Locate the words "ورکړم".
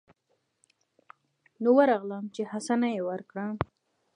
3.09-3.51